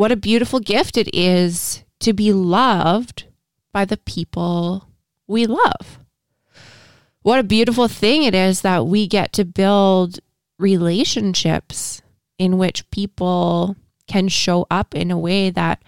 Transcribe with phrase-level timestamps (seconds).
[0.00, 3.24] what a beautiful gift it is to be loved
[3.70, 4.88] by the people
[5.26, 5.98] we love.
[7.20, 10.18] What a beautiful thing it is that we get to build
[10.58, 12.00] relationships
[12.38, 13.76] in which people
[14.06, 15.82] can show up in a way that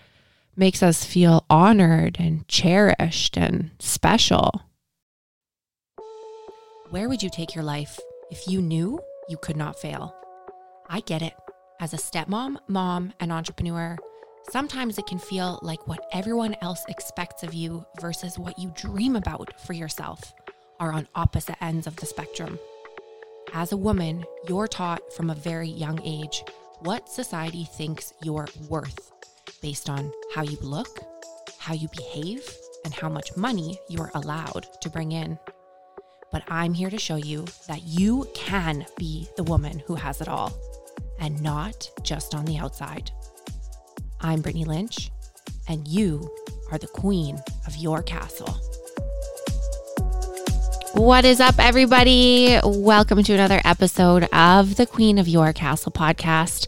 [0.57, 4.61] makes us feel honored and cherished and special.
[6.91, 7.99] Where would you take your life
[8.31, 9.01] if you knew
[9.31, 10.15] you could not fail?
[10.91, 11.33] I get it.
[11.83, 13.99] As a stepmom, mom, and entrepreneur,
[14.51, 19.17] sometimes it can feel like what everyone else expects of you versus what you dream
[19.17, 20.33] about for yourself
[20.79, 22.57] are on opposite ends of the spectrum.
[23.53, 26.45] As a woman, you're taught from a very young age
[26.83, 29.11] what society thinks you're worth
[29.61, 31.01] based on how you look,
[31.59, 32.49] how you behave,
[32.85, 35.37] and how much money you're allowed to bring in.
[36.31, 40.29] But I'm here to show you that you can be the woman who has it
[40.29, 40.53] all
[41.19, 43.11] and not just on the outside.
[44.21, 45.11] I'm Brittany Lynch,
[45.69, 46.31] and you
[46.71, 48.59] are the queen of your castle.
[50.95, 52.59] What is up, everybody?
[52.63, 56.67] Welcome to another episode of the Queen of Your Castle podcast.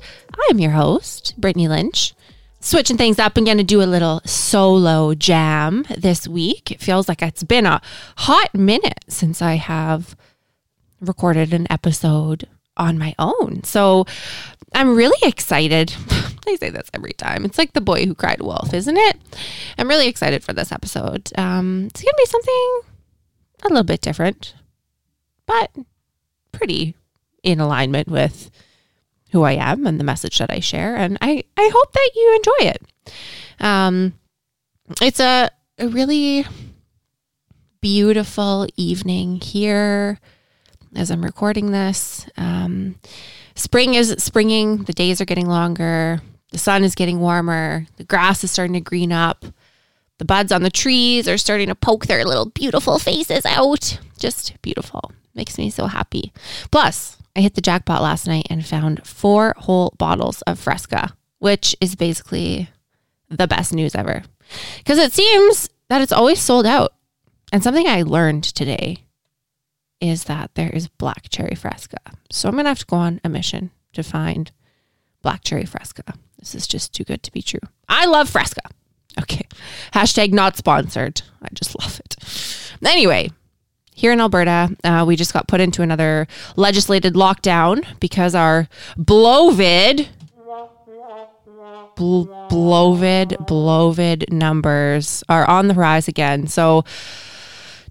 [0.48, 2.14] I'm your host, Brittany Lynch.
[2.58, 6.70] Switching things up and going to do a little solo jam this week.
[6.70, 7.82] It feels like it's been a
[8.16, 10.16] hot minute since I have
[11.00, 13.62] recorded an episode on my own.
[13.64, 14.06] So
[14.74, 15.94] I'm really excited.
[16.46, 17.44] I say this every time.
[17.44, 19.16] It's like the boy who cried wolf, isn't it?
[19.78, 21.30] I'm really excited for this episode.
[21.36, 22.80] Um, it's going to be something
[23.64, 24.54] a little bit different,
[25.46, 25.74] but
[26.52, 26.96] pretty
[27.42, 28.50] in alignment with
[29.30, 30.96] who I am and the message that I share.
[30.96, 32.82] And I, I hope that you enjoy it.
[33.60, 34.14] Um,
[35.00, 36.46] it's a, a really
[37.80, 40.20] beautiful evening here
[40.96, 42.26] as I'm recording this.
[42.36, 42.96] Um,
[43.54, 46.20] spring is springing, the days are getting longer,
[46.52, 49.44] the sun is getting warmer, the grass is starting to green up,
[50.18, 53.98] the buds on the trees are starting to poke their little beautiful faces out.
[54.18, 55.12] Just beautiful.
[55.34, 56.32] Makes me so happy.
[56.70, 61.74] Plus, I hit the jackpot last night and found four whole bottles of Fresca, which
[61.80, 62.70] is basically
[63.28, 64.22] the best news ever.
[64.78, 66.94] Because it seems that it's always sold out.
[67.52, 69.04] And something I learned today
[70.04, 71.98] is that there is black cherry fresca.
[72.30, 74.50] So I'm going to have to go on a mission to find
[75.22, 76.02] black cherry fresca.
[76.38, 77.60] This is just too good to be true.
[77.88, 78.62] I love fresca.
[79.20, 79.46] Okay.
[79.92, 81.22] Hashtag not sponsored.
[81.42, 82.16] I just love it.
[82.84, 83.30] Anyway,
[83.94, 86.26] here in Alberta, uh, we just got put into another
[86.56, 90.08] legislated lockdown because our blovid,
[91.96, 96.46] bl- blovid, blovid numbers are on the rise again.
[96.48, 96.84] So,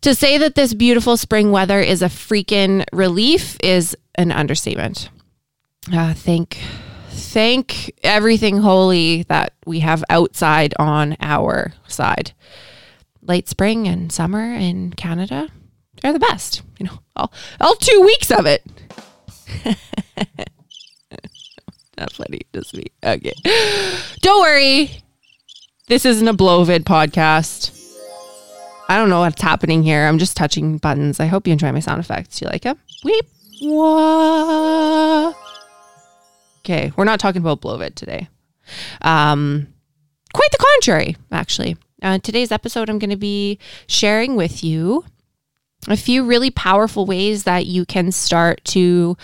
[0.03, 5.09] to say that this beautiful spring weather is a freaking relief is an understatement.
[5.91, 6.59] Uh, thank,
[7.09, 12.33] thank everything holy that we have outside on our side.
[13.21, 15.49] Late spring and summer in Canada
[16.03, 16.61] are the best.
[16.79, 18.63] You know, all, all two weeks of it.
[21.97, 22.87] Not funny, just me.
[23.03, 23.33] Okay.
[24.21, 24.91] Don't worry.
[25.87, 27.82] This isn't a Blovid podcast.
[28.93, 30.05] I don't know what's happening here.
[30.05, 31.19] I'm just touching buttons.
[31.19, 32.39] I hope you enjoy my sound effects.
[32.39, 32.77] You like them?
[33.03, 33.25] Weep.
[36.59, 38.29] Okay, we're not talking about Blovid today.
[39.01, 39.67] Um,
[40.31, 41.75] quite the contrary, actually.
[42.03, 45.03] Uh, today's episode, I'm going to be sharing with you
[45.87, 49.17] a few really powerful ways that you can start to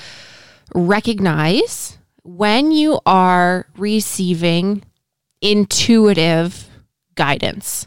[0.74, 4.82] recognize when you are receiving
[5.44, 6.68] intuitive
[7.14, 7.86] guidance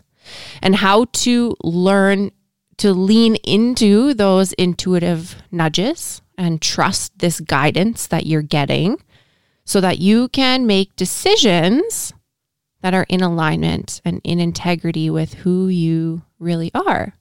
[0.60, 2.31] and how to learn
[2.78, 9.00] to lean into those intuitive nudges and trust this guidance that you're getting
[9.65, 12.12] so that you can make decisions
[12.81, 17.15] that are in alignment and in integrity with who you really are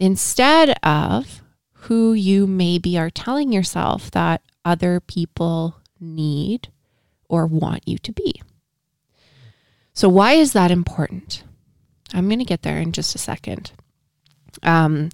[0.00, 6.68] instead of who you maybe are telling yourself that other people need
[7.28, 8.42] or want you to be.
[9.92, 11.44] So, why is that important?
[12.14, 13.72] I'm going to get there in just a second.
[14.62, 15.10] Um,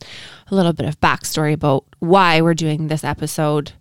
[0.50, 3.72] a little bit of backstory about why we're doing this episode.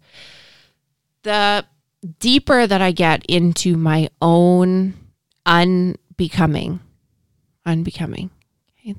[1.24, 1.66] The
[2.20, 4.96] deeper that I get into my own
[5.46, 6.80] unbecoming,
[7.66, 8.32] unbecoming,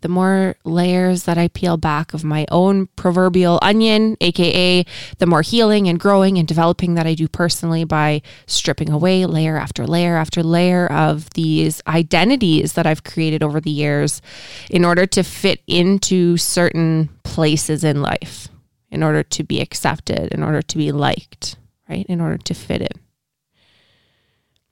[0.01, 4.87] the more layers that I peel back of my own proverbial onion, AKA
[5.19, 9.57] the more healing and growing and developing that I do personally by stripping away layer
[9.57, 14.23] after layer after layer of these identities that I've created over the years
[14.71, 18.49] in order to fit into certain places in life,
[18.91, 21.57] in order to be accepted, in order to be liked,
[21.89, 22.07] right?
[22.09, 23.01] In order to fit in.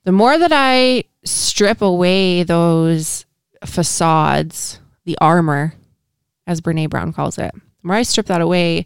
[0.03, 3.25] the more that I strip away those
[3.65, 5.73] facades, the armor,
[6.47, 8.85] as Brene Brown calls it, the more I strip that away,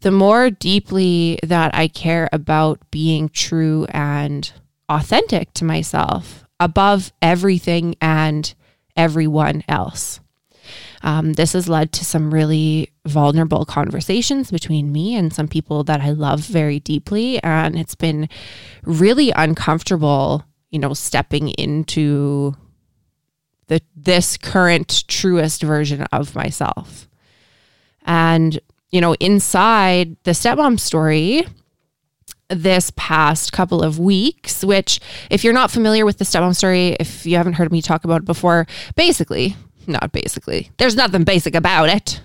[0.00, 4.50] the more deeply that I care about being true and
[4.88, 8.54] authentic to myself above everything and
[8.96, 10.20] everyone else.
[11.02, 16.00] Um, this has led to some really vulnerable conversations between me and some people that
[16.00, 17.42] I love very deeply.
[17.42, 18.28] And it's been
[18.82, 22.56] really uncomfortable, you know, stepping into
[23.68, 27.08] the this current truest version of myself.
[28.04, 28.60] And,
[28.90, 31.46] you know, inside the stepmom story,
[32.48, 35.00] this past couple of weeks, which,
[35.30, 38.22] if you're not familiar with the stepmom story, if you haven't heard me talk about
[38.22, 38.66] it before,
[38.96, 39.54] basically,
[39.86, 42.22] not basically, there's nothing basic about it.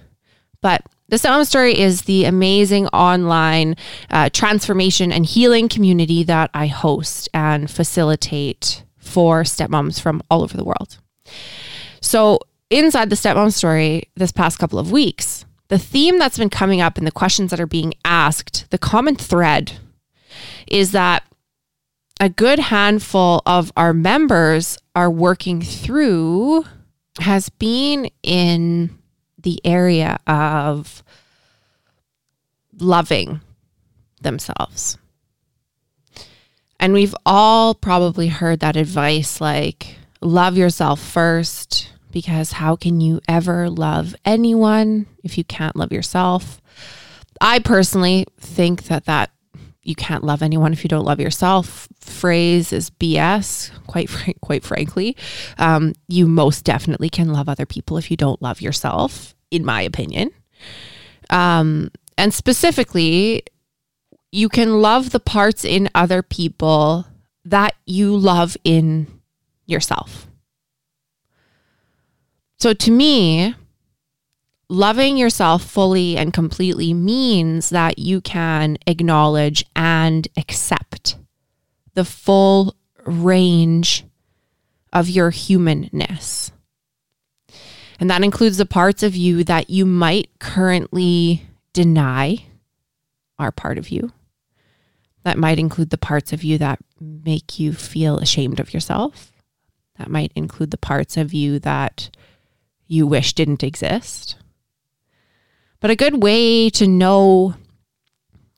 [0.62, 3.76] But the Stepmom Story is the amazing online
[4.10, 10.56] uh, transformation and healing community that I host and facilitate for stepmoms from all over
[10.56, 10.98] the world.
[12.02, 12.40] So,
[12.70, 16.98] inside the Stepmom Story, this past couple of weeks, the theme that's been coming up
[16.98, 19.74] and the questions that are being asked, the common thread
[20.68, 21.24] is that
[22.20, 26.66] a good handful of our members are working through
[27.20, 28.98] has been in
[29.42, 31.04] the area of
[32.80, 33.42] loving
[34.22, 34.98] themselves.
[36.80, 43.22] And we've all probably heard that advice like, love yourself first, because how can you
[43.28, 46.62] ever love anyone if you can't love yourself?
[47.42, 49.32] I personally think that that
[49.82, 53.72] you can't love anyone if you don't love yourself phrase is BS.
[53.88, 54.10] Quite
[54.42, 55.18] quite frankly,
[55.58, 59.82] um, you most definitely can love other people if you don't love yourself, in my
[59.82, 60.32] opinion.
[61.30, 63.44] Um, and specifically,
[64.32, 67.06] you can love the parts in other people
[67.46, 69.08] that you love in
[69.66, 70.28] yourself.
[72.58, 73.56] So to me,
[74.70, 81.18] loving yourself fully and completely means that you can acknowledge and accept
[81.94, 82.76] the full
[83.06, 84.06] range
[84.94, 86.52] of your humanness.
[88.00, 92.46] And that includes the parts of you that you might currently deny
[93.38, 94.14] are part of you.
[95.24, 99.33] That might include the parts of you that make you feel ashamed of yourself.
[99.98, 102.10] That might include the parts of you that
[102.88, 104.36] you wish didn't exist.
[105.80, 107.56] But a good way to know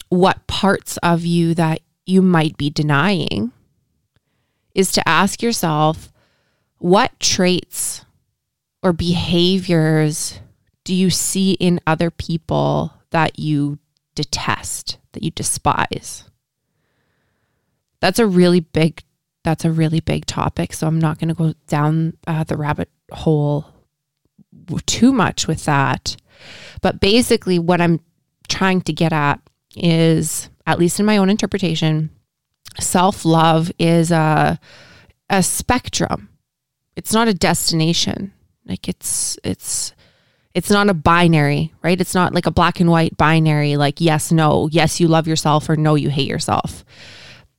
[0.09, 3.51] what parts of you that you might be denying
[4.73, 6.11] is to ask yourself
[6.77, 8.05] what traits
[8.83, 10.39] or behaviors
[10.83, 13.79] do you see in other people that you
[14.13, 16.25] detest, that you despise?
[18.01, 19.01] That's a really big
[19.45, 22.89] that's a really big topic, so I'm not going to go down uh, the rabbit
[23.11, 23.65] hole
[24.85, 26.17] too much with that.
[26.81, 28.01] But basically, what I'm
[28.49, 29.39] trying to get at
[29.75, 32.09] is, at least in my own interpretation,
[32.79, 34.59] self love is a,
[35.29, 36.29] a spectrum.
[36.95, 38.33] It's not a destination.
[38.65, 39.93] Like it's, it's,
[40.55, 42.01] it's not a binary, right?
[42.01, 45.69] It's not like a black and white binary, like yes, no, yes, you love yourself
[45.69, 46.83] or no, you hate yourself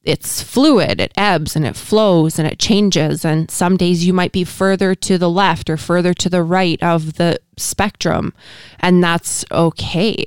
[0.06, 3.24] it's fluid, it ebbs and it flows and it changes.
[3.24, 6.80] And some days you might be further to the left or further to the right
[6.82, 8.32] of the spectrum,
[8.78, 10.24] and that's okay.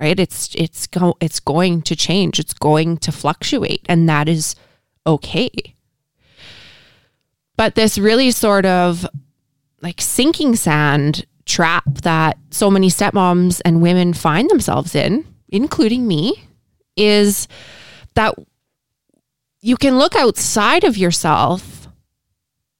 [0.00, 0.18] Right?
[0.18, 2.38] It's it's go it's going to change.
[2.38, 4.56] It's going to fluctuate, and that is
[5.06, 5.50] okay.
[7.56, 9.06] But this really sort of
[9.82, 16.48] like sinking sand trap that so many stepmoms and women find themselves in, including me,
[16.96, 17.48] is
[18.14, 18.34] that
[19.60, 21.88] you can look outside of yourself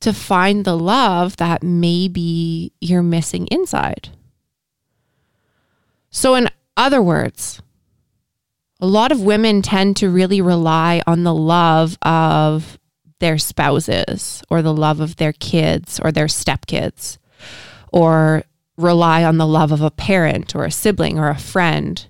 [0.01, 4.11] to find the love that maybe you're missing inside.
[6.11, 7.61] So, in other words,
[8.81, 12.79] a lot of women tend to really rely on the love of
[13.19, 17.19] their spouses or the love of their kids or their stepkids
[17.93, 18.45] or
[18.77, 22.07] rely on the love of a parent or a sibling or a friend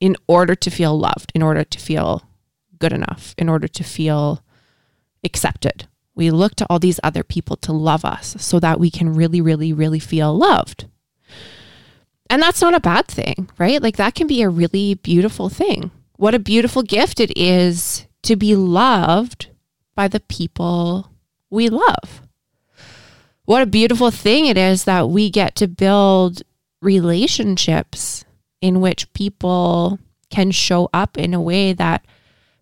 [0.00, 2.25] in order to feel loved, in order to feel
[2.78, 4.42] good enough in order to feel
[5.24, 5.86] accepted.
[6.14, 9.40] We look to all these other people to love us so that we can really,
[9.40, 10.86] really, really feel loved.
[12.28, 13.82] And that's not a bad thing, right?
[13.82, 15.90] Like that can be a really beautiful thing.
[16.16, 19.48] What a beautiful gift it is to be loved
[19.94, 21.10] by the people
[21.50, 22.22] we love.
[23.44, 26.42] What a beautiful thing it is that we get to build
[26.82, 28.24] relationships
[28.60, 29.98] in which people
[30.30, 32.04] can show up in a way that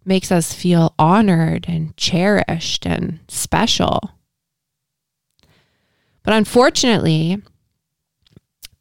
[0.05, 4.11] makes us feel honored and cherished and special.
[6.23, 7.43] But unfortunately,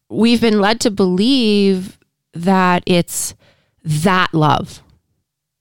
[0.10, 2.00] we've been led to believe
[2.34, 3.36] that it's
[3.84, 4.82] that love,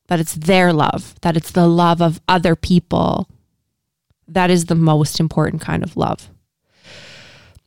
[0.08, 3.28] that it's their love, that it's the love of other people.
[4.28, 6.30] That is the most important kind of love.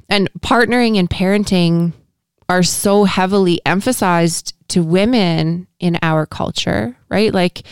[0.10, 1.94] And partnering and parenting
[2.48, 7.34] are so heavily emphasized to women in our culture, right?
[7.34, 7.64] Like,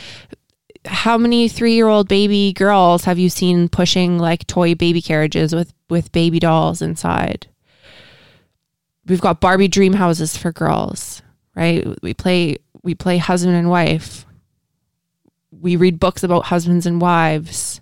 [0.85, 5.55] how many three year old baby girls have you seen pushing like toy baby carriages
[5.55, 7.47] with, with baby dolls inside?
[9.05, 11.21] We've got Barbie dream houses for girls,
[11.55, 11.85] right?
[12.01, 14.25] We play we play husband and wife.
[15.51, 17.79] We read books about husbands and wives.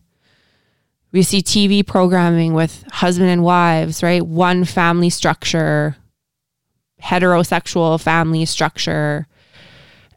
[1.12, 4.25] We see TV programming with husband and wives, right?
[4.25, 5.98] One family structure,
[7.03, 9.27] heterosexual family structure.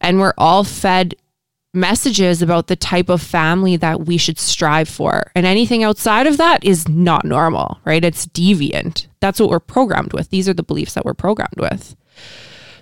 [0.01, 1.15] And we're all fed
[1.75, 5.31] messages about the type of family that we should strive for.
[5.35, 8.05] And anything outside of that is not normal, right?
[8.05, 9.09] It's deviant.
[9.21, 10.31] That's what we're programmed with.
[10.31, 11.97] These are the beliefs that we're programmed with.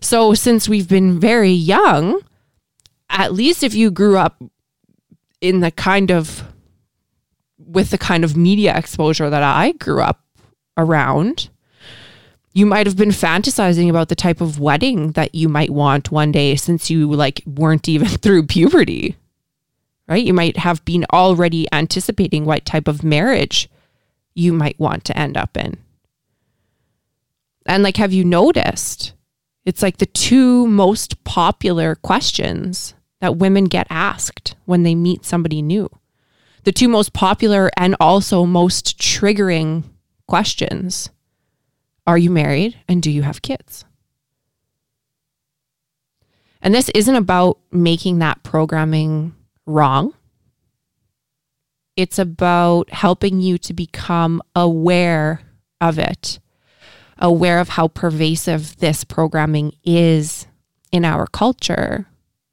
[0.00, 2.20] So, since we've been very young,
[3.08, 4.42] at least if you grew up
[5.40, 6.42] in the kind of
[7.58, 10.20] with the kind of media exposure that I grew up
[10.76, 11.48] around,
[12.52, 16.32] you might have been fantasizing about the type of wedding that you might want one
[16.32, 19.16] day since you like weren't even through puberty.
[20.08, 20.24] Right?
[20.24, 23.70] You might have been already anticipating what type of marriage
[24.34, 25.78] you might want to end up in.
[27.66, 29.14] And like have you noticed
[29.64, 35.62] it's like the two most popular questions that women get asked when they meet somebody
[35.62, 35.88] new.
[36.64, 39.84] The two most popular and also most triggering
[40.26, 41.10] questions
[42.06, 43.84] Are you married and do you have kids?
[46.60, 49.34] And this isn't about making that programming
[49.66, 50.14] wrong.
[51.96, 55.40] It's about helping you to become aware
[55.80, 56.38] of it
[57.22, 60.46] aware of how pervasive this programming is
[60.90, 62.06] in our culture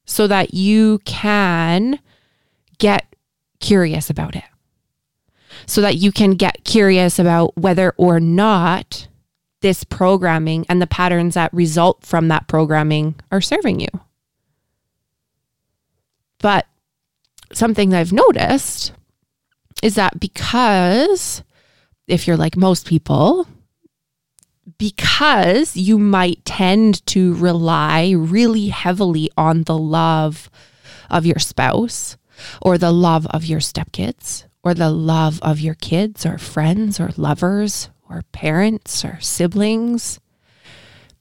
[0.06, 2.00] so that you can
[2.77, 3.15] get
[3.60, 4.44] curious about it.
[5.65, 9.08] So that you can get curious about whether or not
[9.62, 13.89] this programming and the patterns that result from that programming are serving you.
[16.39, 16.66] But
[17.51, 18.94] something I've noticed
[19.84, 21.44] is that because
[22.08, 23.48] if you're like most people,
[24.78, 30.50] because you might tend to rely really heavily on the love
[31.10, 32.18] of your spouse
[32.62, 37.10] or the love of your stepkids or the love of your kids or friends or
[37.18, 40.20] lovers or parents or siblings.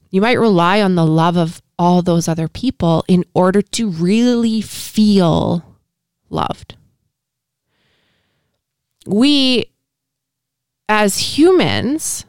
[0.09, 4.61] You might rely on the love of all those other people in order to really
[4.61, 5.77] feel
[6.29, 6.75] loved.
[9.05, 9.71] We,
[10.87, 12.25] as humans,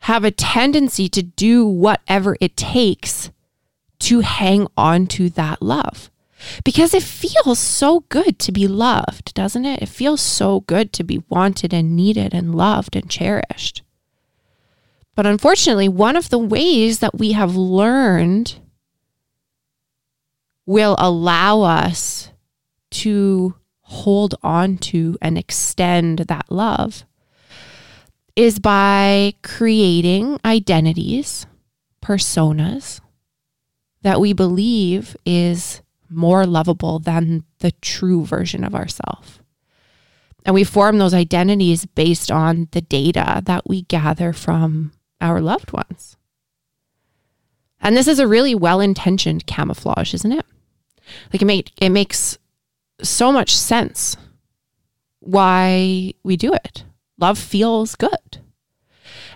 [0.00, 3.30] have a tendency to do whatever it takes
[4.00, 6.10] to hang on to that love.
[6.64, 9.82] Because it feels so good to be loved, doesn't it?
[9.82, 13.82] It feels so good to be wanted and needed and loved and cherished.
[15.18, 18.60] But unfortunately, one of the ways that we have learned
[20.64, 22.30] will allow us
[22.92, 27.04] to hold on to and extend that love
[28.36, 31.46] is by creating identities,
[32.00, 33.00] personas
[34.02, 39.40] that we believe is more lovable than the true version of ourselves.
[40.44, 45.72] And we form those identities based on the data that we gather from our loved
[45.72, 46.16] ones.
[47.80, 50.44] And this is a really well intentioned camouflage, isn't it?
[51.32, 52.38] Like it, make, it makes
[53.02, 54.16] so much sense
[55.20, 56.84] why we do it
[57.18, 58.38] love feels good.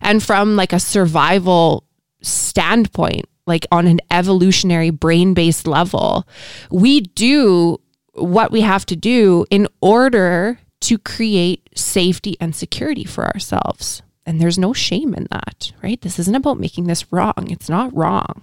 [0.00, 1.84] And from like a survival
[2.22, 6.26] standpoint, like on an evolutionary brain based level,
[6.70, 7.80] we do
[8.14, 14.02] what we have to do in order to create safety and security for ourselves.
[14.24, 16.00] And there's no shame in that, right?
[16.00, 17.48] This isn't about making this wrong.
[17.50, 18.42] It's not wrong.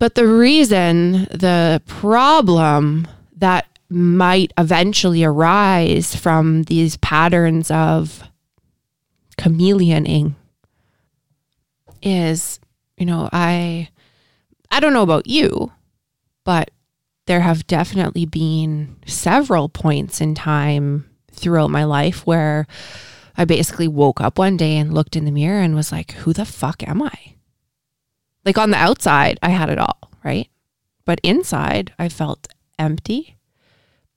[0.00, 8.24] But the reason, the problem that might eventually arise from these patterns of
[9.38, 10.34] chameleoning
[12.02, 12.60] is
[12.96, 13.88] you know i
[14.70, 15.72] i don't know about you
[16.44, 16.70] but
[17.26, 22.66] there have definitely been several points in time throughout my life where
[23.36, 26.32] i basically woke up one day and looked in the mirror and was like who
[26.32, 27.34] the fuck am i
[28.44, 30.48] like on the outside i had it all right
[31.04, 32.48] but inside i felt
[32.78, 33.36] empty.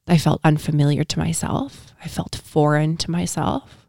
[0.07, 1.93] I felt unfamiliar to myself.
[2.03, 3.87] I felt foreign to myself.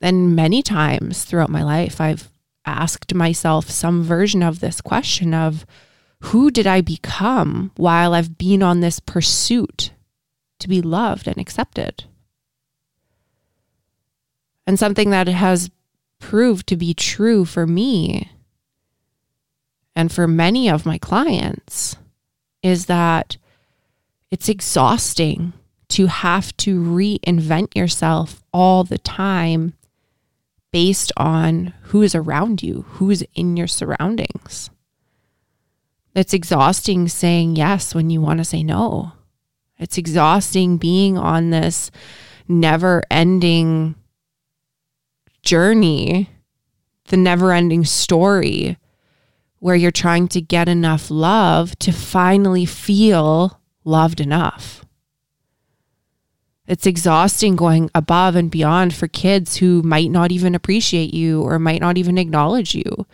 [0.00, 2.30] And many times throughout my life, I've
[2.64, 5.66] asked myself some version of this question of
[6.20, 9.90] who did I become while I've been on this pursuit
[10.60, 12.04] to be loved and accepted?
[14.68, 15.70] And something that has
[16.18, 18.30] proved to be true for me
[19.96, 21.96] and for many of my clients
[22.62, 23.38] is that
[24.30, 25.54] it's exhausting
[25.88, 29.72] to have to reinvent yourself all the time
[30.70, 34.68] based on who is around you, who is in your surroundings.
[36.14, 39.12] It's exhausting saying yes when you want to say no.
[39.78, 41.90] It's exhausting being on this
[42.46, 43.94] never ending
[45.42, 46.30] journey,
[47.06, 48.76] the never ending story
[49.60, 54.84] where you're trying to get enough love to finally feel loved enough.
[56.68, 61.58] It's exhausting going above and beyond for kids who might not even appreciate you or
[61.58, 63.06] might not even acknowledge you.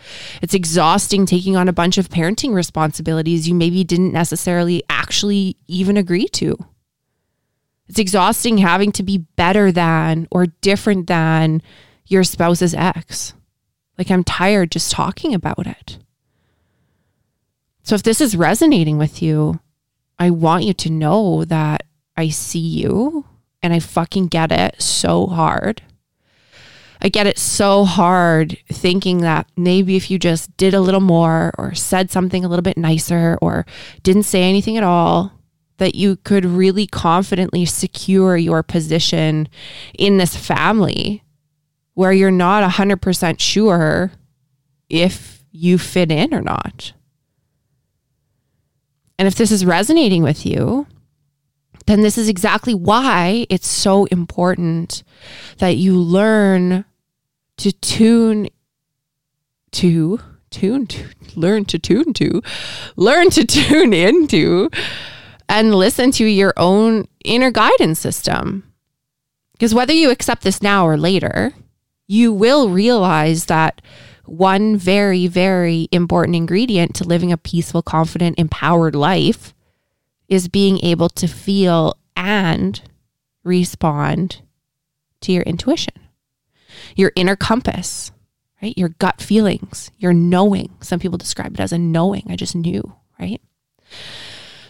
[0.42, 5.96] It's exhausting taking on a bunch of parenting responsibilities you maybe didn't necessarily actually even
[5.96, 6.56] agree to.
[7.86, 11.62] It's exhausting having to be better than or different than
[12.06, 13.34] your spouse's ex.
[13.98, 15.98] Like, I'm tired just talking about it.
[17.82, 19.60] So, if this is resonating with you,
[20.18, 21.84] I want you to know that
[22.16, 23.26] I see you
[23.62, 25.82] and I fucking get it so hard.
[27.02, 31.52] I get it so hard thinking that maybe if you just did a little more
[31.58, 33.66] or said something a little bit nicer or
[34.02, 35.32] didn't say anything at all,
[35.78, 39.48] that you could really confidently secure your position
[39.98, 41.23] in this family
[41.94, 44.12] where you're not 100% sure
[44.88, 46.92] if you fit in or not.
[49.18, 50.86] And if this is resonating with you,
[51.86, 55.04] then this is exactly why it's so important
[55.58, 56.84] that you learn
[57.58, 58.48] to tune
[59.72, 61.04] to tune to
[61.36, 62.42] learn to tune to
[62.96, 64.70] learn to tune into
[65.48, 68.72] and listen to your own inner guidance system
[69.52, 71.52] because whether you accept this now or later
[72.06, 73.80] you will realize that
[74.26, 79.54] one very very important ingredient to living a peaceful confident empowered life
[80.28, 82.80] is being able to feel and
[83.42, 84.40] respond
[85.20, 85.94] to your intuition,
[86.96, 88.10] your inner compass,
[88.62, 88.76] right?
[88.76, 90.74] Your gut feelings, your knowing.
[90.80, 92.24] Some people describe it as a knowing.
[92.28, 93.40] I just knew, right?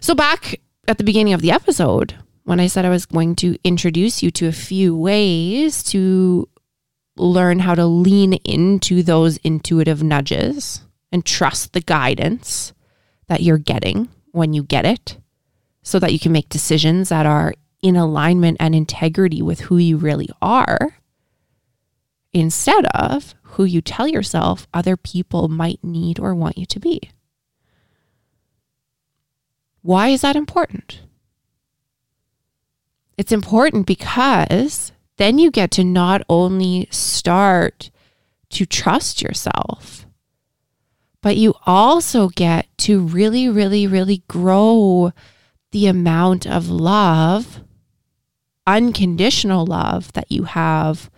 [0.01, 3.57] So, back at the beginning of the episode, when I said I was going to
[3.65, 6.49] introduce you to a few ways to
[7.17, 12.73] learn how to lean into those intuitive nudges and trust the guidance
[13.29, 15.19] that you're getting when you get it
[15.83, 19.97] so that you can make decisions that are in alignment and integrity with who you
[19.97, 20.99] really are
[22.33, 27.11] instead of who you tell yourself other people might need or want you to be.
[29.83, 31.03] Why is that important?
[33.17, 37.91] It's important because then you get to not only start
[38.51, 40.07] to trust yourself,
[41.21, 45.13] but you also get to really, really, really grow
[45.71, 47.61] the amount of love,
[48.67, 51.11] unconditional love that you have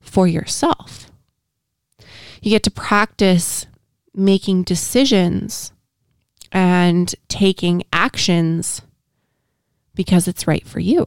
[0.00, 1.10] for yourself.
[2.40, 3.66] You get to practice
[4.14, 5.72] making decisions
[6.52, 8.82] and taking actions
[9.94, 11.06] because it's right for you.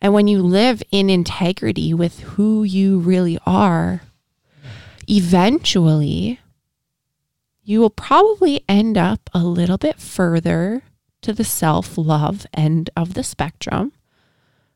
[0.00, 4.02] And when you live in integrity with who you really are,
[5.08, 6.40] eventually
[7.62, 10.82] you will probably end up a little bit further
[11.22, 13.92] to the self love end of the spectrum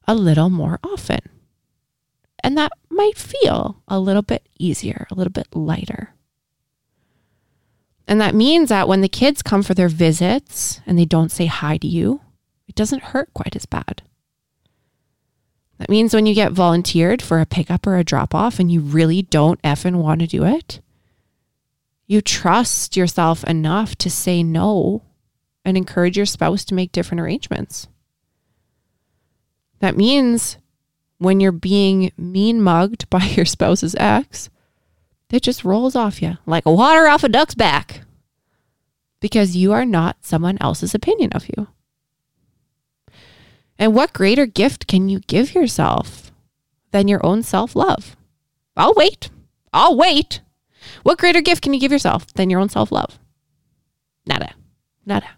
[0.09, 1.21] a little more often.
[2.43, 6.15] And that might feel a little bit easier, a little bit lighter.
[8.09, 11.47] And that means that when the kids come for their visits and they don't say
[11.47, 12.23] hi to you,
[12.67, 14.03] it doesn't hurt quite as bad.
[15.81, 18.81] That means when you get volunteered for a pickup or a drop off and you
[18.81, 20.79] really don't effing want to do it,
[22.07, 25.03] you trust yourself enough to say no
[25.65, 27.89] and encourage your spouse to make different arrangements.
[29.79, 30.59] That means
[31.17, 34.51] when you're being mean mugged by your spouse's ex,
[35.31, 38.03] it just rolls off you like water off a duck's back
[39.21, 41.69] because you are not someone else's opinion of you.
[43.81, 46.31] And what greater gift can you give yourself
[46.91, 48.15] than your own self love?
[48.77, 49.31] I'll wait.
[49.73, 50.43] I'll wait.
[51.03, 53.19] What greater gift can you give yourself than your own self love?
[54.27, 54.53] Nada.
[55.07, 55.29] Nada.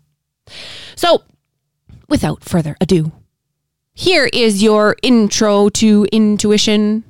[0.97, 1.23] So,
[2.09, 3.13] without further ado,
[3.95, 7.05] here is your intro to intuition.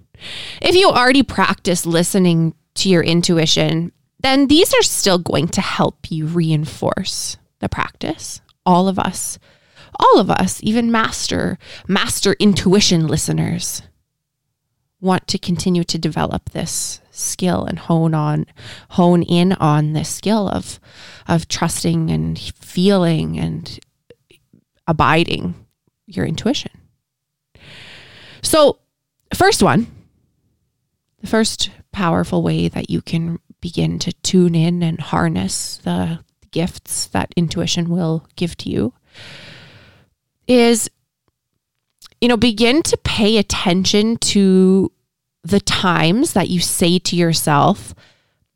[0.60, 6.10] If you already practice listening to your intuition, then these are still going to help
[6.10, 8.42] you reinforce the practice.
[8.66, 9.38] All of us,
[9.98, 13.82] all of us, even master, master intuition listeners,
[15.00, 18.46] want to continue to develop this skill and hone on,
[18.90, 20.78] hone in on this skill of,
[21.26, 23.80] of trusting and feeling and
[24.86, 25.54] abiding
[26.06, 26.70] your intuition.
[28.42, 28.78] So,
[29.34, 29.86] first one,
[31.20, 37.06] the first powerful way that you can begin to tune in and harness the gifts
[37.06, 38.92] that intuition will give to you
[40.46, 40.90] is
[42.20, 44.90] you know begin to pay attention to
[45.42, 47.94] the times that you say to yourself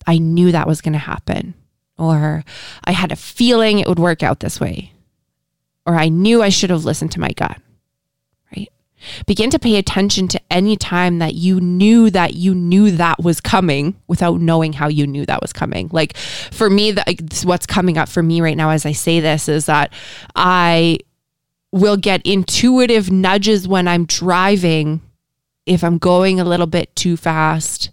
[0.07, 1.55] i knew that was going to happen
[1.99, 2.45] or
[2.85, 4.93] i had a feeling it would work out this way
[5.85, 7.61] or i knew i should have listened to my gut
[8.57, 8.69] right?
[9.27, 13.41] Begin to pay attention to any time that you knew that you knew that was
[13.41, 15.89] coming without knowing how you knew that was coming.
[15.93, 19.49] Like for me, the, what's coming up for me right now as I say this
[19.49, 19.93] is that
[20.35, 20.99] I
[21.77, 25.03] will get intuitive nudges when I'm driving
[25.65, 27.91] if I'm going a little bit too fast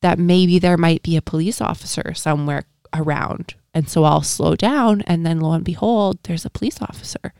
[0.00, 3.54] that maybe there might be a police officer somewhere around.
[3.74, 7.34] And so I'll slow down and then lo and behold, there's a police officer.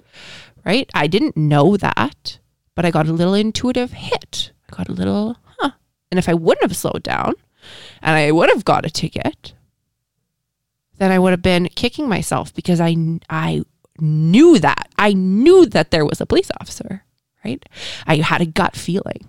[0.65, 0.91] Right?
[0.95, 2.39] I didn't know that
[2.81, 4.53] but I got a little intuitive hit.
[4.71, 5.73] I got a little, huh.
[6.11, 7.35] And if I wouldn't have slowed down
[8.01, 9.53] and I would have got a ticket,
[10.97, 12.97] then I would have been kicking myself because I,
[13.29, 13.65] I
[14.01, 14.89] knew that.
[14.99, 17.05] I knew that there was a police officer,
[17.45, 17.65] right?
[18.07, 19.29] I had a gut feeling.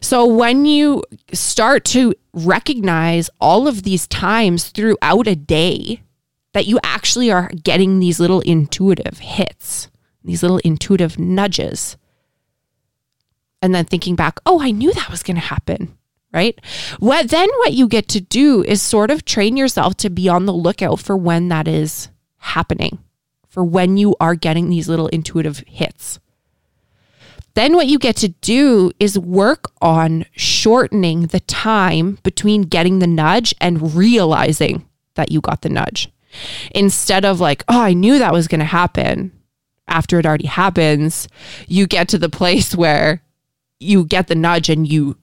[0.00, 6.02] So when you start to recognize all of these times throughout a day
[6.52, 9.88] that you actually are getting these little intuitive hits,
[10.24, 11.96] these little intuitive nudges.
[13.62, 15.96] And then thinking back, oh, I knew that was going to happen,
[16.32, 16.58] right?
[16.98, 20.46] What then what you get to do is sort of train yourself to be on
[20.46, 22.08] the lookout for when that is
[22.40, 22.98] happening,
[23.48, 26.18] for when you are getting these little intuitive hits.
[27.54, 33.06] Then what you get to do is work on shortening the time between getting the
[33.06, 36.10] nudge and realizing that you got the nudge.
[36.74, 39.32] Instead of like, oh, I knew that was going to happen
[39.88, 41.28] after it already happens,
[41.66, 43.22] you get to the place where
[43.80, 45.18] you get the nudge and you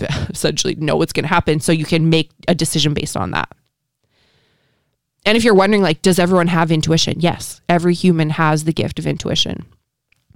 [0.30, 1.60] essentially know what's going to happen.
[1.60, 3.48] So you can make a decision based on that.
[5.24, 7.20] And if you're wondering, like, does everyone have intuition?
[7.20, 9.66] Yes, every human has the gift of intuition.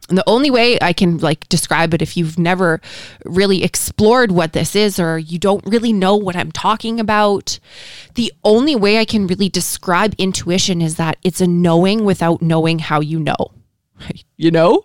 [0.08, 2.80] And the only way I can like describe it if you've never
[3.24, 7.58] really explored what this is or you don't really know what I'm talking about,
[8.14, 12.78] the only way I can really describe intuition is that it's a knowing without knowing
[12.78, 13.50] how you know.
[14.38, 14.84] You know?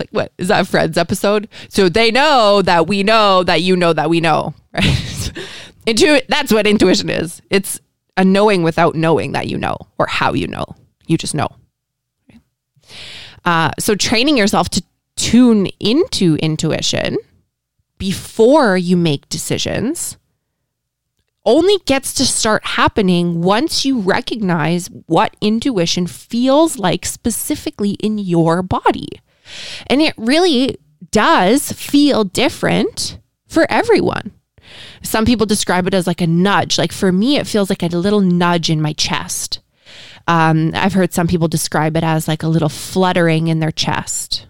[0.00, 0.32] Like what?
[0.36, 1.48] Is that Friends episode?
[1.68, 5.32] So they know that we know that you know that we know, right?
[5.86, 7.40] Intu- that's what intuition is.
[7.50, 7.78] It's
[8.16, 10.64] a knowing without knowing that you know or how you know.
[11.06, 11.48] You just know.
[13.44, 14.82] Uh, so training yourself to
[15.16, 17.16] tune into intuition
[17.98, 20.16] before you make decisions
[21.46, 28.62] only gets to start happening once you recognize what intuition feels like specifically in your
[28.62, 29.08] body.
[29.86, 30.78] And it really
[31.10, 34.32] does feel different for everyone.
[35.04, 36.78] Some people describe it as like a nudge.
[36.78, 39.60] Like for me, it feels like a little nudge in my chest.
[40.26, 44.46] Um, I've heard some people describe it as like a little fluttering in their chest,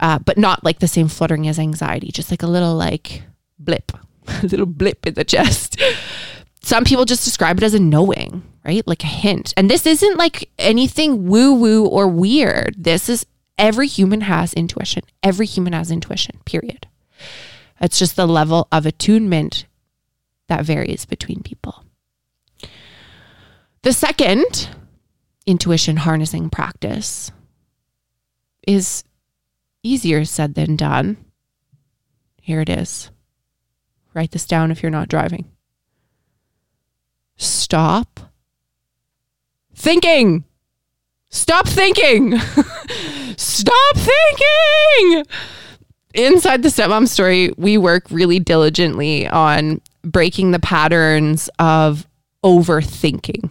[0.00, 3.22] uh, but not like the same fluttering as anxiety, just like a little like
[3.58, 3.92] blip,
[4.26, 5.80] a little blip in the chest.
[6.62, 8.86] Some people just describe it as a knowing, right?
[8.86, 9.52] Like a hint.
[9.56, 12.76] And this isn't like anything woo woo or weird.
[12.78, 13.26] This is
[13.58, 15.02] every human has intuition.
[15.22, 16.86] Every human has intuition, period.
[17.82, 19.66] It's just the level of attunement
[20.46, 21.84] that varies between people.
[23.82, 24.68] The second
[25.46, 27.32] intuition harnessing practice
[28.66, 29.02] is
[29.82, 31.16] easier said than done.
[32.40, 33.10] Here it is.
[34.14, 35.50] Write this down if you're not driving.
[37.36, 38.20] Stop
[39.74, 40.44] thinking.
[41.30, 42.38] Stop thinking.
[43.36, 45.24] Stop thinking.
[46.14, 52.06] Inside the stepmom story, we work really diligently on breaking the patterns of
[52.44, 53.50] overthinking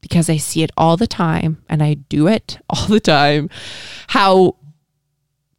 [0.00, 3.50] because I see it all the time and I do it all the time.
[4.08, 4.56] How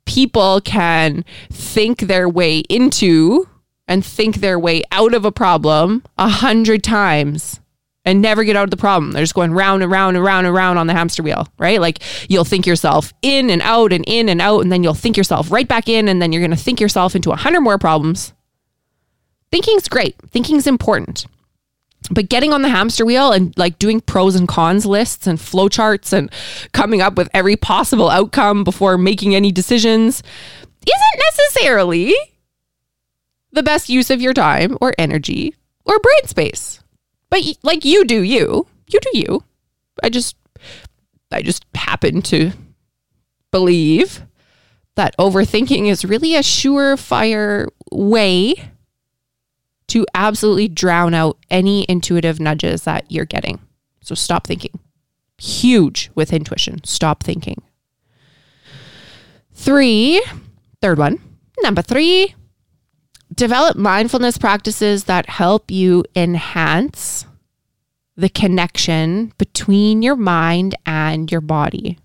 [0.06, 3.47] people can think their way into
[3.88, 7.61] and think their way out of a problem a hundred times
[8.03, 9.11] and never get out of the problem.
[9.11, 11.79] They're just going round and round and round and round on the hamster wheel, right?
[11.79, 15.17] Like you'll think yourself in and out and in and out, and then you'll think
[15.17, 17.77] yourself right back in, and then you're going to think yourself into a hundred more
[17.77, 18.33] problems.
[19.51, 20.15] Thinking's great.
[20.29, 21.25] Thinking's important.
[22.09, 26.11] But getting on the hamster wheel and like doing pros and cons lists and flowcharts
[26.13, 26.31] and
[26.71, 30.23] coming up with every possible outcome before making any decisions
[30.87, 32.15] isn't necessarily
[33.51, 35.53] the best use of your time or energy
[35.85, 36.81] or brain space.
[37.31, 39.43] But like you do you, you do you.
[40.03, 40.35] I just
[41.31, 42.51] I just happen to
[43.51, 44.21] believe
[44.95, 48.53] that overthinking is really a surefire way
[49.87, 53.59] to absolutely drown out any intuitive nudges that you're getting.
[54.01, 54.79] So stop thinking.
[55.37, 56.83] Huge with intuition.
[56.83, 57.61] Stop thinking.
[59.53, 60.23] Three,
[60.81, 61.19] third one,
[61.61, 62.35] number three,
[63.33, 67.25] develop mindfulness practices that help you enhance
[68.15, 71.97] the connection between your mind and your body.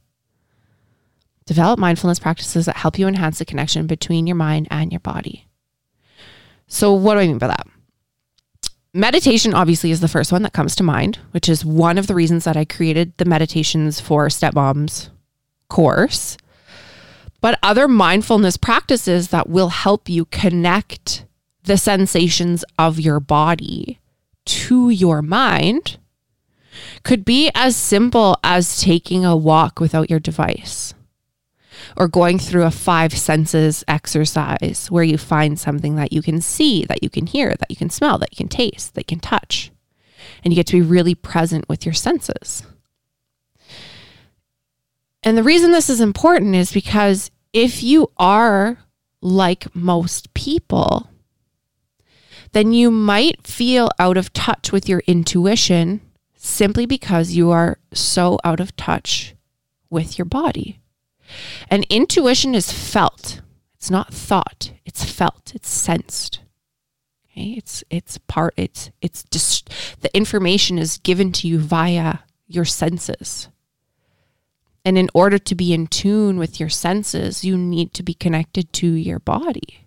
[1.44, 5.46] Develop mindfulness practices that help you enhance the connection between your mind and your body.
[6.66, 7.66] So, what do I mean by that?
[8.92, 12.14] Meditation, obviously, is the first one that comes to mind, which is one of the
[12.14, 15.10] reasons that I created the Meditations for Stepmoms
[15.68, 16.36] course.
[17.46, 21.26] But other mindfulness practices that will help you connect
[21.62, 24.00] the sensations of your body
[24.46, 25.98] to your mind
[27.04, 30.92] could be as simple as taking a walk without your device
[31.96, 36.84] or going through a five senses exercise where you find something that you can see,
[36.86, 39.20] that you can hear, that you can smell, that you can taste, that you can
[39.20, 39.70] touch.
[40.42, 42.64] And you get to be really present with your senses.
[45.22, 48.76] And the reason this is important is because if you are
[49.22, 51.08] like most people,
[52.52, 56.02] then you might feel out of touch with your intuition
[56.36, 59.34] simply because you are so out of touch
[59.88, 60.80] with your body.
[61.70, 63.40] And intuition is felt.
[63.76, 64.72] It's not thought.
[64.84, 65.52] It's felt.
[65.54, 66.40] It's sensed.
[67.24, 67.54] Okay?
[67.56, 69.70] It's it's part it's it's just
[70.02, 73.48] the information is given to you via your senses.
[74.86, 78.72] And in order to be in tune with your senses, you need to be connected
[78.74, 79.84] to your body.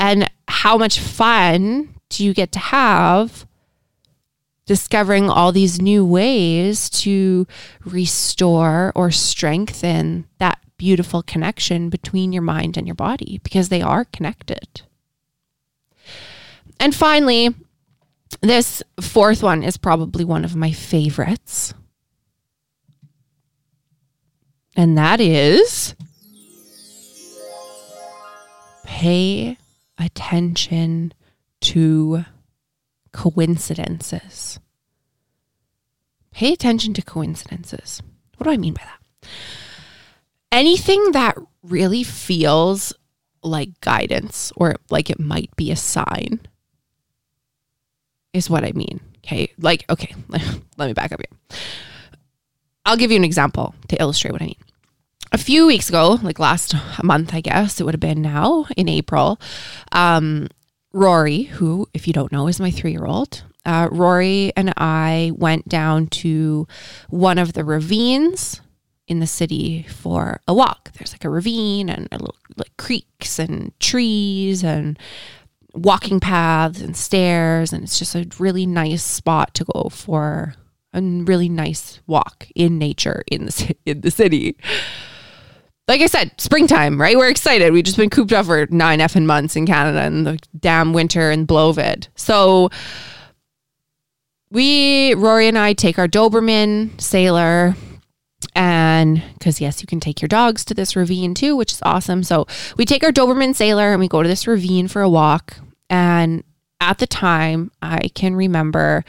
[0.00, 3.46] And how much fun do you get to have
[4.66, 7.46] discovering all these new ways to
[7.84, 14.04] restore or strengthen that beautiful connection between your mind and your body because they are
[14.06, 14.82] connected.
[16.80, 17.54] And finally,
[18.40, 21.74] this fourth one is probably one of my favorites.
[24.76, 25.94] And that is
[28.84, 29.56] pay
[29.98, 31.12] attention
[31.60, 32.24] to
[33.12, 34.58] coincidences.
[36.32, 38.02] Pay attention to coincidences.
[38.36, 39.28] What do I mean by that?
[40.50, 42.92] Anything that really feels
[43.42, 46.40] like guidance or like it might be a sign
[48.32, 49.00] is what I mean.
[49.24, 49.52] Okay.
[49.58, 50.14] Like, okay,
[50.76, 51.58] let me back up here.
[52.84, 54.63] I'll give you an example to illustrate what I mean.
[55.34, 58.88] A few weeks ago, like last month, I guess it would have been now in
[58.88, 59.40] April,
[59.90, 60.46] um,
[60.92, 65.32] Rory, who, if you don't know, is my three year old, uh, Rory and I
[65.34, 66.68] went down to
[67.08, 68.60] one of the ravines
[69.08, 70.92] in the city for a walk.
[70.92, 74.96] There's like a ravine and a little like creeks and trees and
[75.74, 80.54] walking paths and stairs, and it's just a really nice spot to go for
[80.92, 84.56] a really nice walk in nature in the in the city
[85.86, 87.16] like I said, springtime, right?
[87.16, 87.72] We're excited.
[87.72, 91.30] We've just been cooped up for nine effing months in Canada and the damn winter
[91.30, 92.08] and blovid.
[92.16, 92.70] So
[94.50, 97.76] we, Rory and I, take our Doberman Sailor,
[98.54, 102.22] and because yes, you can take your dogs to this ravine too, which is awesome.
[102.22, 105.56] So we take our Doberman Sailor and we go to this ravine for a walk.
[105.90, 106.44] And
[106.80, 109.04] at the time, I can remember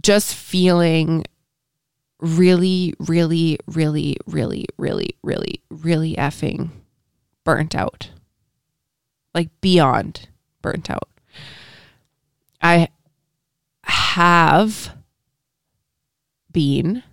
[0.00, 1.24] just feeling
[2.20, 6.70] really, really, really, really, really, really, really effing
[7.44, 8.10] burnt out.
[9.34, 10.28] Like beyond
[10.62, 11.08] burnt out.
[12.60, 12.88] I
[13.84, 14.96] have
[16.50, 17.04] been,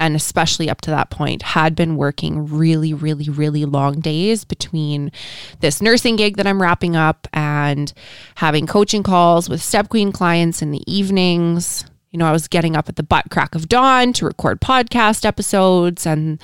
[0.00, 5.12] and especially up to that point, had been working really, really, really long days between
[5.60, 7.92] this nursing gig that I'm wrapping up and
[8.34, 12.76] having coaching calls with Step Queen clients in the evenings you know, I was getting
[12.76, 16.40] up at the butt crack of dawn to record podcast episodes and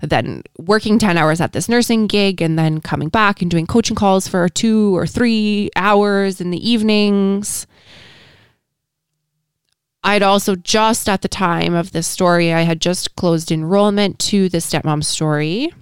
[0.00, 3.94] then working 10 hours at this nursing gig and then coming back and doing coaching
[3.94, 7.68] calls for two or three hours in the evenings.
[10.02, 14.48] I'd also just at the time of this story, I had just closed enrollment to
[14.48, 15.72] the stepmom story,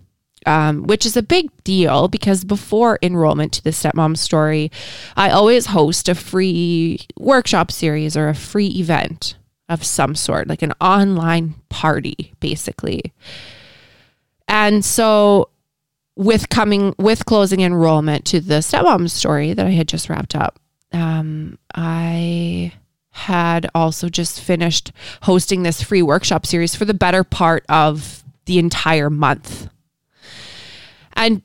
[0.46, 4.70] um, which is a big deal because before enrollment to the stepmom story,
[5.16, 9.36] I always host a free workshop series or a free event
[9.68, 13.12] of some sort, like an online party, basically.
[14.48, 15.50] And so
[16.16, 20.58] with coming with closing enrollment to the stepmom story that I had just wrapped up,
[20.92, 22.72] um, I
[23.12, 28.58] had also just finished hosting this free workshop series for the better part of the
[28.58, 29.68] entire month.
[31.20, 31.42] And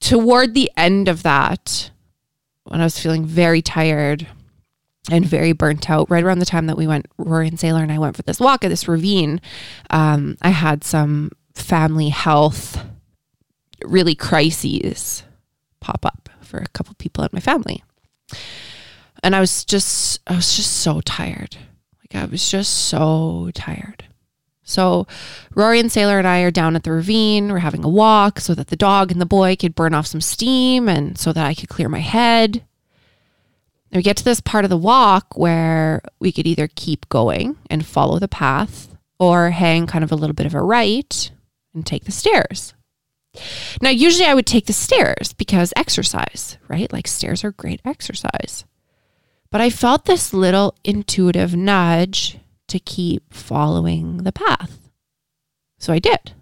[0.00, 1.90] toward the end of that,
[2.64, 4.26] when I was feeling very tired
[5.10, 7.90] and very burnt out, right around the time that we went, Rory and Sailor and
[7.90, 9.40] I went for this walk at this ravine,
[9.90, 12.84] um, I had some family health
[13.82, 15.24] really crises
[15.80, 17.82] pop up for a couple people in my family
[19.22, 21.56] and I was just I was just so tired.
[22.00, 24.04] Like I was just so tired.
[24.70, 25.06] So
[25.54, 27.50] Rory and Sailor and I are down at the ravine.
[27.50, 30.20] We're having a walk so that the dog and the boy could burn off some
[30.20, 32.64] steam and so that I could clear my head.
[33.92, 37.84] We get to this part of the walk where we could either keep going and
[37.84, 41.30] follow the path or hang kind of a little bit of a right
[41.74, 42.74] and take the stairs.
[43.82, 46.92] Now, usually I would take the stairs because exercise, right?
[46.92, 48.64] Like stairs are great exercise.
[49.50, 52.38] But I felt this little intuitive nudge
[52.70, 54.78] to keep following the path.
[55.78, 56.32] So I did.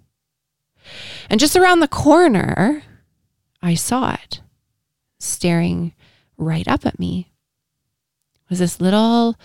[1.28, 2.82] And just around the corner,
[3.62, 4.40] I saw it
[5.18, 5.94] staring
[6.36, 7.30] right up at me.
[8.44, 9.36] It was this little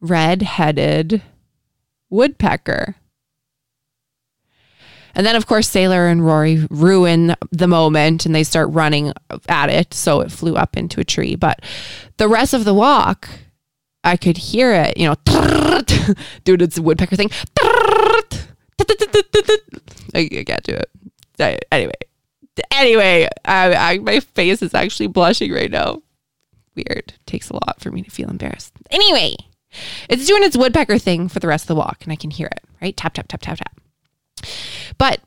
[0.00, 1.22] red headed
[2.10, 2.96] woodpecker.
[5.14, 9.12] And then, of course, Sailor and Rory ruin the moment and they start running
[9.48, 9.92] at it.
[9.92, 11.36] So it flew up into a tree.
[11.36, 11.60] But
[12.16, 13.28] the rest of the walk,
[14.04, 15.14] I could hear it, you know,
[16.44, 17.30] dude, it's a woodpecker thing.
[20.14, 20.90] I can't do it.
[21.70, 21.92] Anyway,
[22.70, 26.02] anyway, I, I, my face is actually blushing right now.
[26.74, 27.14] Weird.
[27.26, 28.72] Takes a lot for me to feel embarrassed.
[28.90, 29.36] Anyway,
[30.08, 32.46] it's doing its woodpecker thing for the rest of the walk, and I can hear
[32.48, 32.96] it, right?
[32.96, 33.80] Tap, tap, tap, tap, tap.
[34.98, 35.20] But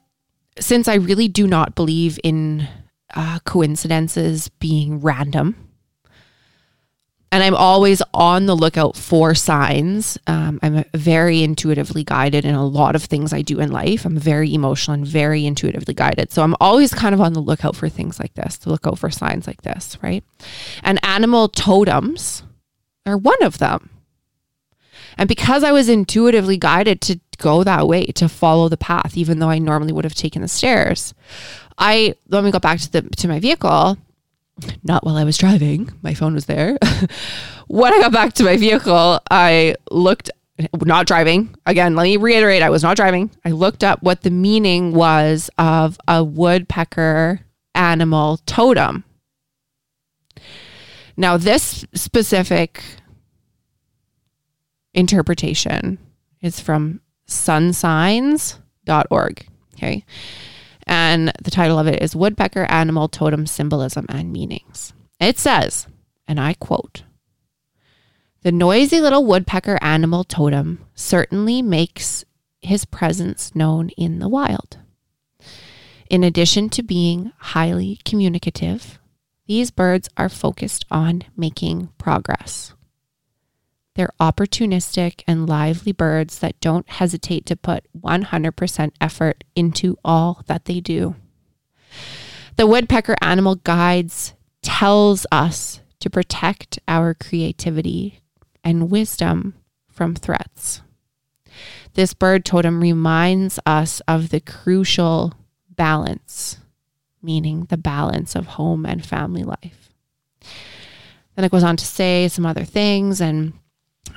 [0.60, 2.68] since I really do not believe in
[3.14, 5.65] uh, coincidences being random,
[7.36, 10.18] and I'm always on the lookout for signs.
[10.26, 14.06] Um, I'm very intuitively guided in a lot of things I do in life.
[14.06, 16.32] I'm very emotional and very intuitively guided.
[16.32, 19.00] So I'm always kind of on the lookout for things like this, to look out
[19.00, 20.24] for signs like this, right?
[20.82, 22.44] And animal totems
[23.06, 23.90] are one of them.
[25.18, 29.40] And because I was intuitively guided to go that way, to follow the path, even
[29.40, 31.14] though I normally would have taken the stairs,
[31.78, 33.98] I when we got back to the to my vehicle,
[34.84, 36.78] not while I was driving, my phone was there.
[37.68, 40.30] when I got back to my vehicle, I looked
[40.74, 41.54] not driving.
[41.66, 43.32] Again, let me reiterate, I was not driving.
[43.44, 47.42] I looked up what the meaning was of a woodpecker
[47.74, 49.04] animal totem.
[51.18, 52.84] Now, this specific
[54.94, 55.98] interpretation
[56.42, 59.48] is from sunsigns.org.
[59.76, 60.06] Okay.
[60.88, 64.94] And the title of it is Woodpecker Animal Totem Symbolism and Meanings.
[65.20, 65.88] It says,
[66.28, 67.04] and I quote,
[68.46, 72.24] the noisy little woodpecker animal totem certainly makes
[72.62, 74.78] his presence known in the wild.
[76.12, 79.00] In addition to being highly communicative,
[79.48, 82.75] these birds are focused on making progress.
[83.96, 90.66] They're opportunistic and lively birds that don't hesitate to put 100% effort into all that
[90.66, 91.16] they do.
[92.58, 98.20] The woodpecker animal guides tells us to protect our creativity
[98.64, 99.56] and wisdom
[99.90, 100.82] from threats.
[101.94, 105.34] This bird totem reminds us of the crucial
[105.70, 106.58] balance,
[107.22, 109.90] meaning the balance of home and family life.
[111.36, 113.54] Then it goes on to say some other things and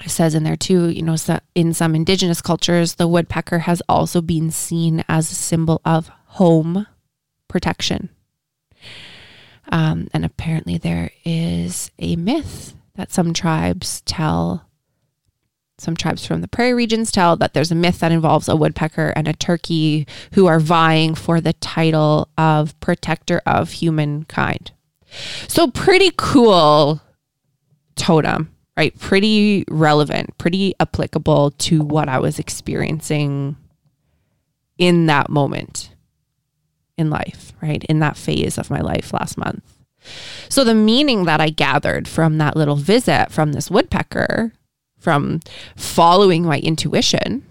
[0.04, 1.16] it says in there too, you know,
[1.54, 6.86] in some indigenous cultures, the woodpecker has also been seen as a symbol of home
[7.48, 8.10] protection.
[9.70, 14.66] Um, and apparently, there is a myth that some tribes tell,
[15.78, 19.12] some tribes from the prairie regions tell that there's a myth that involves a woodpecker
[19.14, 24.72] and a turkey who are vying for the title of protector of humankind.
[25.48, 27.02] So, pretty cool
[27.94, 28.96] totem right?
[29.00, 33.56] Pretty relevant, pretty applicable to what I was experiencing
[34.78, 35.90] in that moment
[36.96, 37.82] in life, right?
[37.84, 39.64] In that phase of my life last month.
[40.48, 44.52] So the meaning that I gathered from that little visit from this woodpecker
[44.96, 45.40] from
[45.76, 47.44] following my intuition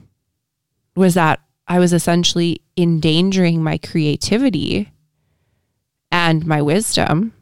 [0.95, 4.93] was that I was essentially endangering my creativity
[6.09, 7.34] and my wisdom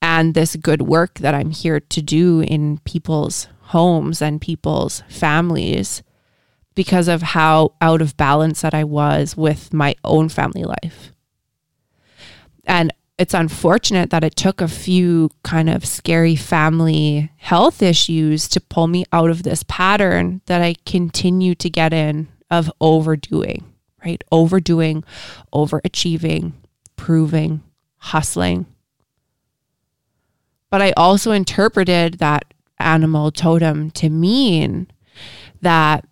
[0.00, 6.02] and this good work that I'm here to do in people's homes and people's families
[6.74, 11.12] because of how out of balance that I was with my own family life.
[12.64, 18.60] And it's unfortunate that it took a few kind of scary family health issues to
[18.60, 23.64] pull me out of this pattern that I continue to get in of overdoing,
[24.04, 24.22] right?
[24.30, 25.02] Overdoing,
[25.52, 26.52] overachieving,
[26.96, 27.62] proving,
[27.96, 28.66] hustling.
[30.70, 34.88] But I also interpreted that animal totem to mean
[35.62, 36.06] that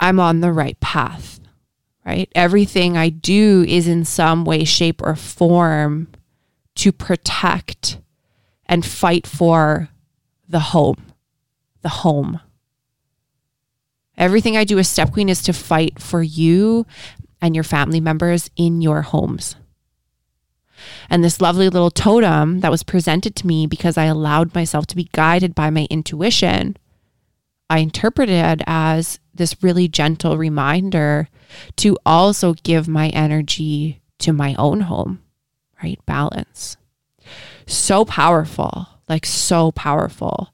[0.00, 1.40] I'm on the right path,
[2.04, 2.30] right?
[2.34, 6.08] Everything I do is in some way, shape, or form
[6.76, 7.98] to protect
[8.66, 9.90] and fight for
[10.48, 11.12] the home,
[11.82, 12.40] the home.
[14.16, 16.86] Everything I do as Step Queen is to fight for you
[17.40, 19.56] and your family members in your homes.
[21.08, 24.96] And this lovely little totem that was presented to me because I allowed myself to
[24.96, 26.76] be guided by my intuition,
[27.68, 31.28] I interpreted as this really gentle reminder
[31.76, 35.22] to also give my energy to my own home,
[35.82, 35.98] right?
[36.06, 36.76] Balance.
[37.66, 40.52] So powerful, like so powerful.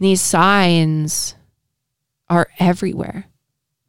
[0.00, 1.34] These signs
[2.28, 3.27] are everywhere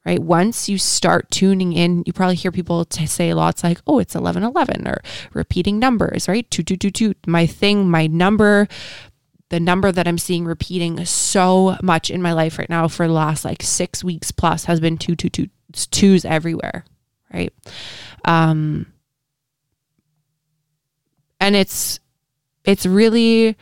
[0.10, 0.20] right?
[0.20, 4.16] Once you start tuning in, you probably hear people t- say lots like, oh, it's
[4.16, 5.01] 1111 or
[5.34, 6.49] repeating numbers, right?
[6.49, 7.14] Two, two, two, two.
[7.28, 8.68] My thing, my number,
[9.49, 13.14] the number that I'm seeing repeating so much in my life right now for the
[13.14, 16.86] last like six weeks plus has been two, two, two, twos everywhere,
[17.32, 17.53] right?
[18.26, 18.91] Um,
[21.39, 21.99] and it's,
[22.66, 23.55] it's really,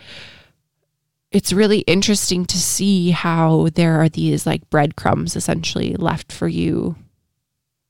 [1.32, 6.96] it's really interesting to see how there are these like breadcrumbs essentially left for you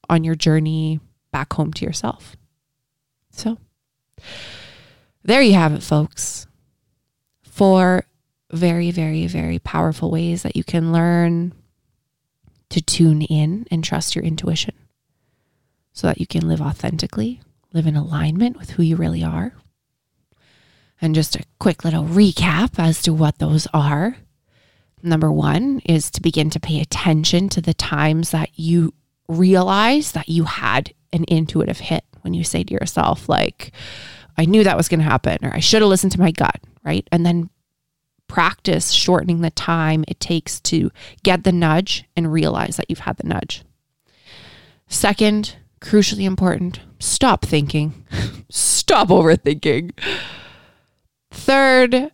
[0.09, 0.99] on your journey
[1.31, 2.35] back home to yourself.
[3.31, 3.57] So,
[5.23, 6.47] there you have it, folks.
[7.43, 8.05] Four
[8.51, 11.53] very, very, very powerful ways that you can learn
[12.69, 14.73] to tune in and trust your intuition
[15.93, 17.41] so that you can live authentically,
[17.73, 19.53] live in alignment with who you really are,
[21.01, 24.17] and just a quick little recap as to what those are.
[25.03, 28.93] Number one is to begin to pay attention to the times that you
[29.27, 33.71] realize that you had an intuitive hit when you say to yourself, like,
[34.37, 36.59] I knew that was going to happen, or I should have listened to my gut,
[36.83, 37.07] right?
[37.11, 37.49] And then
[38.27, 40.91] practice shortening the time it takes to
[41.23, 43.63] get the nudge and realize that you've had the nudge.
[44.87, 48.05] Second, crucially important, stop thinking,
[48.49, 49.91] stop overthinking.
[51.37, 52.11] Third,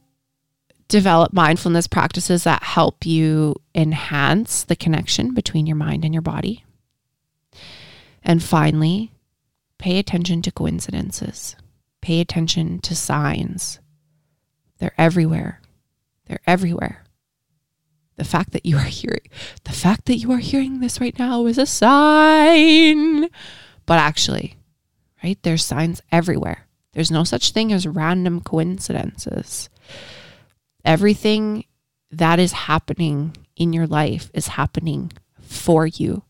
[0.89, 6.65] develop mindfulness practices that help you enhance the connection between your mind and your body.
[8.21, 9.11] And finally,
[9.79, 11.55] pay attention to coincidences,
[12.01, 13.79] pay attention to signs.
[14.77, 15.61] They're everywhere.
[16.27, 17.03] They're everywhere.
[18.17, 19.27] The fact that you are hearing,
[19.63, 23.29] the fact that you are hearing this right now is a sign.
[23.85, 24.57] But actually,
[25.23, 25.39] right?
[25.41, 26.67] There's signs everywhere.
[26.93, 29.69] There's no such thing as random coincidences.
[30.85, 31.65] Everything
[32.11, 36.23] that is happening in your life is happening for you,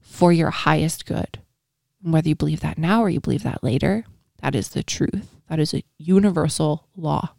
[0.00, 1.38] for your highest good.
[2.02, 4.04] whether you believe that now or you believe that later,
[4.42, 5.36] that is the truth.
[5.48, 7.34] That is a universal law.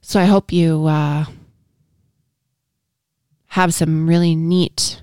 [0.00, 1.26] So I hope you uh,
[3.48, 5.02] have some really neat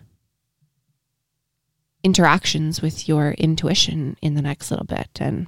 [2.03, 5.47] interactions with your intuition in the next little bit and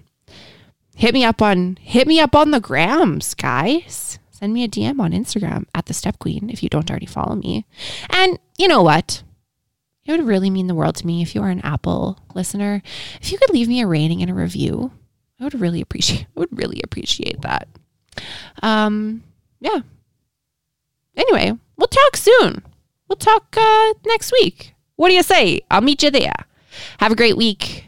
[0.97, 4.17] hit me up on hit me up on the grams guys.
[4.31, 7.35] Send me a dm on instagram at the step queen if you don't already follow
[7.35, 7.65] me.
[8.09, 9.23] And you know what?
[10.05, 12.81] It would really mean the world to me if you are an apple listener.
[13.21, 14.91] If you could leave me a rating and a review
[15.39, 17.67] i would really appreciate i would really appreciate that.
[18.63, 19.23] Um
[19.59, 19.81] yeah.
[21.15, 22.63] Anyway we'll talk soon.
[23.07, 24.73] We'll talk uh, next week.
[24.97, 25.61] What do you say?
[25.71, 26.33] I'll meet you there.
[26.99, 27.86] Have a great week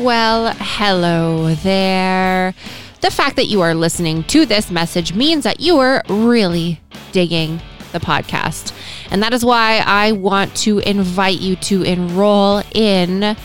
[0.00, 2.54] Well, hello there.
[3.02, 6.80] The fact that you are listening to this message means that you are really
[7.12, 7.60] digging
[7.92, 8.72] the podcast.
[9.10, 13.36] And that is why I want to invite you to enroll in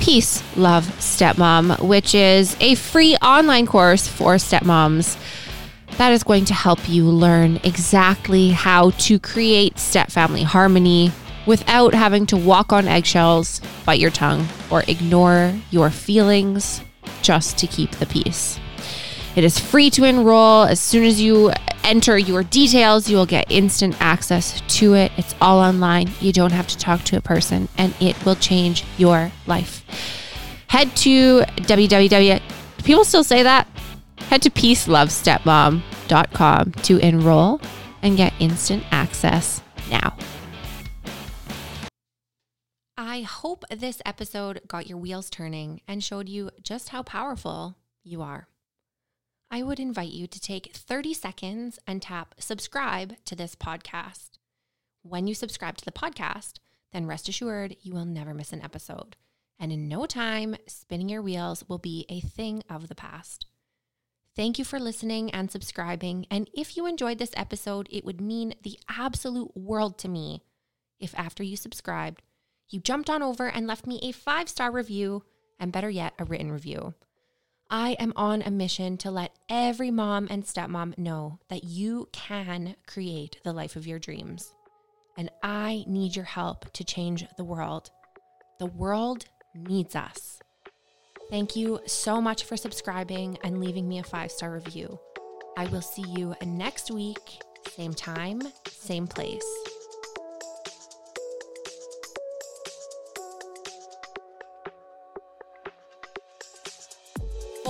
[0.00, 5.16] Peace Love Stepmom, which is a free online course for stepmoms
[5.96, 11.10] that is going to help you learn exactly how to create step family harmony
[11.46, 16.82] without having to walk on eggshells, bite your tongue, or ignore your feelings
[17.22, 18.58] just to keep the peace.
[19.34, 20.64] It is free to enroll.
[20.64, 21.52] As soon as you
[21.84, 25.12] enter your details, you will get instant access to it.
[25.16, 26.10] It's all online.
[26.20, 29.84] You don't have to talk to a person, and it will change your life.
[30.68, 32.42] Head to www.
[32.84, 33.66] People still say that.
[34.28, 37.60] Head to peacelovestepmom.com to enroll
[38.02, 40.16] and get instant access now.
[43.04, 48.22] I hope this episode got your wheels turning and showed you just how powerful you
[48.22, 48.46] are.
[49.50, 54.38] I would invite you to take 30 seconds and tap subscribe to this podcast.
[55.02, 56.58] When you subscribe to the podcast,
[56.92, 59.16] then rest assured you will never miss an episode.
[59.58, 63.46] And in no time, spinning your wheels will be a thing of the past.
[64.36, 66.26] Thank you for listening and subscribing.
[66.30, 70.44] And if you enjoyed this episode, it would mean the absolute world to me
[71.00, 72.22] if after you subscribed,
[72.72, 75.24] you jumped on over and left me a five star review,
[75.60, 76.94] and better yet, a written review.
[77.70, 82.76] I am on a mission to let every mom and stepmom know that you can
[82.86, 84.52] create the life of your dreams.
[85.16, 87.90] And I need your help to change the world.
[88.58, 90.38] The world needs us.
[91.30, 94.98] Thank you so much for subscribing and leaving me a five star review.
[95.56, 97.42] I will see you next week,
[97.74, 99.71] same time, same place.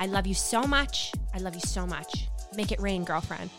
[0.00, 1.12] I love you so much.
[1.34, 2.26] I love you so much.
[2.56, 3.50] Make it rain, girlfriend.